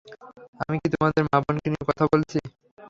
[0.61, 2.39] আমি কি তোমাদের মা-বোনকে নিয়ে কথা বলেছি?